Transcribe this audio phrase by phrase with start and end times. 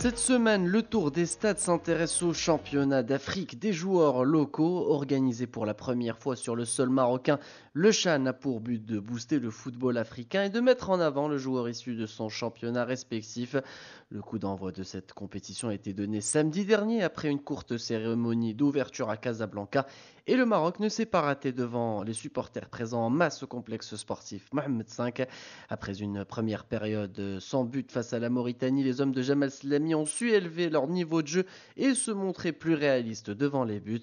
[0.00, 4.92] Cette semaine, le Tour des Stades s'intéresse au championnat d'Afrique des joueurs locaux.
[4.92, 7.40] Organisé pour la première fois sur le sol marocain,
[7.72, 11.26] le Chan a pour but de booster le football africain et de mettre en avant
[11.26, 13.56] le joueur issu de son championnat respectif.
[14.10, 18.54] Le coup d'envoi de cette compétition a été donné samedi dernier après une courte cérémonie
[18.54, 19.84] d'ouverture à Casablanca
[20.28, 23.96] et le Maroc ne s'est pas raté devant les supporters présents en masse au complexe
[23.96, 25.26] sportif Mohamed V.
[25.70, 29.87] Après une première période sans but face à la Mauritanie, les hommes de Jamal Slami
[29.94, 34.00] ont su élever leur niveau de jeu et se montrer plus réalistes devant les buts.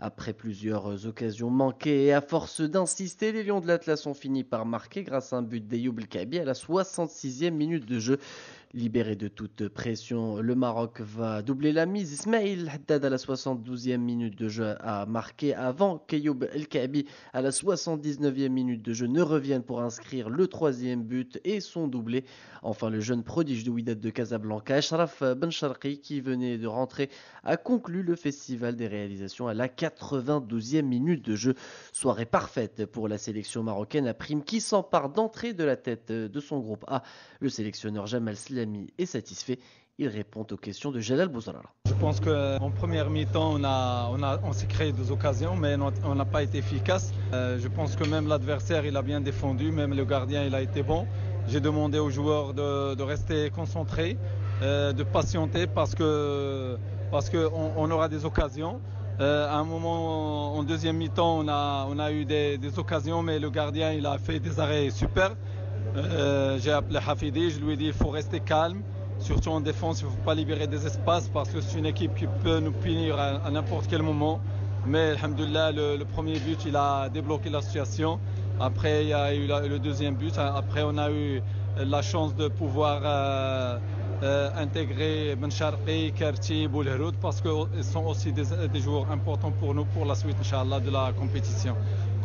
[0.00, 4.66] Après plusieurs occasions manquées et à force d'insister, les Lions de l'Atlas ont fini par
[4.66, 8.18] marquer grâce à un but d'Ayoub Kabi à la 66e minute de jeu.
[8.74, 12.12] Libéré de toute pression, le Maroc va doubler la mise.
[12.12, 17.42] Ismail Haddad à la 72e minute de jeu a marqué avant qu'Ayoub El Kabi à
[17.42, 22.24] la 79e minute de jeu ne revienne pour inscrire le troisième but et son doublé.
[22.62, 27.08] Enfin, le jeune prodige de Wydad de Casablanca, Ashraf Bencharqi, qui venait de rentrer,
[27.44, 31.54] a conclu le festival des réalisations à la 92e minute de jeu.
[31.92, 36.40] Soirée parfaite pour la sélection marocaine à prime qui s'empare d'entrée de la tête de
[36.40, 37.04] son groupe A.
[37.38, 39.58] Le sélectionneur Jamal Slami est satisfait.
[39.98, 41.68] Il répond aux questions de Jalal Bouzalala.
[41.86, 45.76] Je pense qu'en première mi-temps, on, a, on, a, on s'est créé des occasions, mais
[46.04, 47.12] on n'a pas été efficace.
[47.32, 50.62] Euh, je pense que même l'adversaire, il a bien défendu, même le gardien, il a
[50.62, 51.06] été bon.
[51.48, 54.16] J'ai demandé aux joueurs de, rester concentrés,
[54.62, 55.94] euh, de patienter parce
[57.10, 58.80] parce qu'on on aura des occasions.
[59.20, 63.22] Euh, à un moment, en deuxième mi-temps, on a, on a eu des, des, occasions,
[63.22, 65.36] mais le gardien, il a fait des arrêts super.
[65.96, 68.82] Euh, j'ai appelé Hafidi, je lui ai dit il faut rester calme,
[69.18, 72.14] surtout en défense, il ne faut pas libérer des espaces parce que c'est une équipe
[72.14, 74.40] qui peut nous punir à, n'importe quel moment.
[74.86, 78.20] Mais alhamdoulilah, le, premier but, il a débloqué la situation.
[78.60, 80.38] Après, il y a eu le deuxième but.
[80.38, 81.42] Après, on a eu
[81.78, 83.78] la chance de pouvoir euh,
[84.22, 88.44] euh, intégrer Bencharqi, Kerti, Boulheroud parce qu'ils sont aussi des,
[88.80, 91.76] joueurs importants pour nous pour la suite, de la compétition.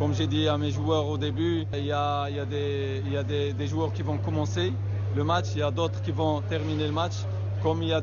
[0.01, 4.17] Comme j'ai dit à mes joueurs au début, il y a, des, joueurs qui vont
[4.17, 4.73] commencer
[5.15, 7.17] le match, il y a d'autres qui vont terminer le match,
[7.61, 8.01] comme il y a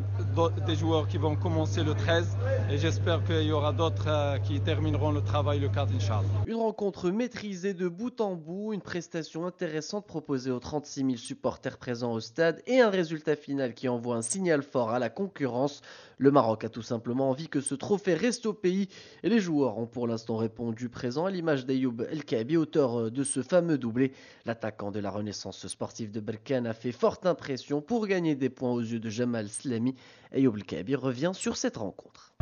[0.66, 2.36] des joueurs qui vont commencer le 13
[2.70, 6.22] et j'espère qu'il y aura d'autres euh, qui termineront le travail le 4 Inch'Allah.
[6.46, 11.78] Une rencontre maîtrisée de bout en bout, une prestation intéressante proposée aux 36 000 supporters
[11.78, 15.82] présents au stade et un résultat final qui envoie un signal fort à la concurrence.
[16.18, 18.88] Le Maroc a tout simplement envie que ce trophée reste au pays
[19.22, 23.24] et les joueurs ont pour l'instant répondu présent à l'image d'Ayoub El Kabi, auteur de
[23.24, 24.12] ce fameux doublé.
[24.44, 28.72] L'attaquant de la renaissance sportive de Berkane a fait forte impression pour gagner des points
[28.72, 29.94] aux yeux de Jamal Slami.
[30.34, 32.32] Ayoub El Kabi revient sur cette rencontre.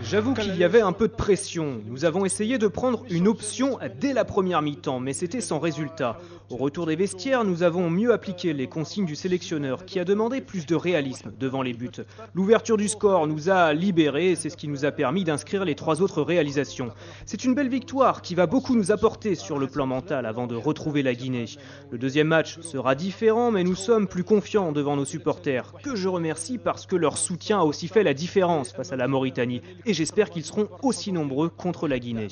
[0.00, 1.82] J'avoue qu'il y avait un peu de pression.
[1.86, 6.18] Nous avons essayé de prendre une option dès la première mi-temps, mais c'était sans résultat.
[6.48, 10.40] Au retour des vestiaires, nous avons mieux appliqué les consignes du sélectionneur qui a demandé
[10.40, 11.90] plus de réalisme devant les buts.
[12.34, 15.74] L'ouverture du score nous a libérés et c'est ce qui nous a permis d'inscrire les
[15.74, 16.92] trois autres réalisations.
[17.26, 20.54] C'est une belle victoire qui va beaucoup nous apporter sur le plan mental avant de
[20.54, 21.46] retrouver la Guinée.
[21.90, 23.21] Le deuxième match sera différent,
[23.52, 27.60] mais nous sommes plus confiants devant nos supporters, que je remercie parce que leur soutien
[27.60, 31.48] a aussi fait la différence face à la Mauritanie et j'espère qu'ils seront aussi nombreux
[31.48, 32.26] contre la Guinée.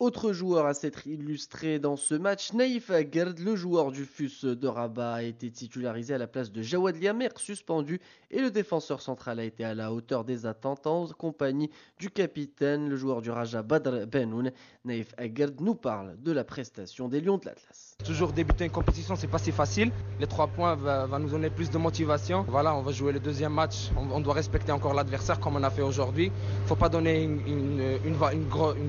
[0.00, 4.68] Autre joueur à s'être illustré dans ce match, Naïf Agerd, le joueur du FUS de
[4.68, 8.00] Rabat, a été titularisé à la place de Jawad Liamer, suspendu,
[8.30, 12.90] et le défenseur central a été à la hauteur des attentes en compagnie du capitaine,
[12.90, 14.52] le joueur du Raja Badr Benoun.
[14.84, 17.96] Naïf Agerd nous parle de la prestation des Lions de l'Atlas.
[18.04, 19.90] Toujours débuter une compétition, c'est pas si facile.
[20.20, 22.44] Les trois points va, va, nous donner plus de motivation.
[22.48, 23.90] Voilà, on va jouer le deuxième match.
[23.96, 26.30] On, doit respecter encore l'adversaire comme on a fait aujourd'hui.
[26.66, 27.98] Faut pas donner une,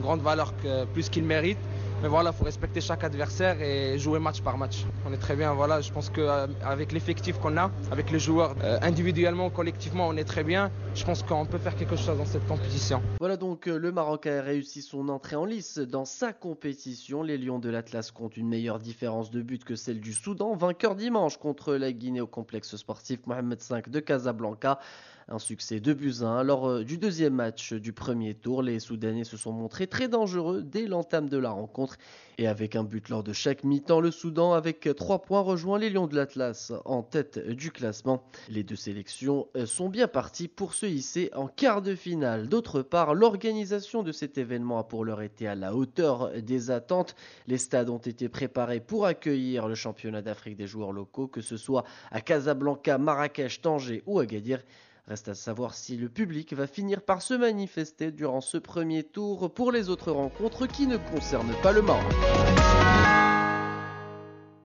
[0.01, 0.53] grande valeur
[0.93, 1.57] plus qu'il mérite.
[2.01, 4.85] Mais voilà, il faut respecter chaque adversaire et jouer match par match.
[5.05, 5.81] On est très bien, voilà.
[5.81, 10.45] Je pense qu'avec l'effectif qu'on a, avec les joueurs, euh, individuellement, collectivement, on est très
[10.45, 10.71] bien.
[10.95, 13.01] Je pense qu'on peut faire quelque chose dans cette compétition.
[13.19, 17.21] Voilà donc euh, le Maroc a réussi son entrée en lice dans sa compétition.
[17.21, 20.95] Les Lions de l'Atlas comptent une meilleure différence de but que celle du Soudan, vainqueur
[20.95, 24.79] dimanche contre la Guinée au complexe sportif Mohamed V de Casablanca.
[25.31, 26.41] Un succès de buts 1.
[26.41, 30.63] Lors euh, du deuxième match du premier tour, les Soudanais se sont montrés très dangereux
[30.63, 31.97] dès l'entame de la rencontre.
[32.39, 35.91] Et avec un but lors de chaque mi-temps, le Soudan, avec 3 points, rejoint les
[35.91, 38.23] Lions de l'Atlas en tête du classement.
[38.49, 42.49] Les deux sélections euh, sont bien parties pour se hisser en quart de finale.
[42.49, 47.15] D'autre part, l'organisation de cet événement a pour l'heure été à la hauteur des attentes.
[47.45, 51.55] Les stades ont été préparés pour accueillir le championnat d'Afrique des joueurs locaux, que ce
[51.55, 54.63] soit à Casablanca, Marrakech, Tanger ou Agadir.
[55.09, 59.51] Reste à savoir si le public va finir par se manifester durant ce premier tour
[59.51, 62.13] pour les autres rencontres qui ne concernent pas le Maroc.